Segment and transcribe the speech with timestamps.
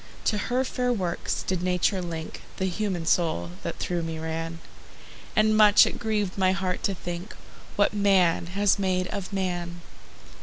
[0.25, 4.59] To her fair works did Nature link The human soul that through me ran;
[5.35, 7.35] And much it grieved my heart to think
[7.75, 9.81] What man has made of man.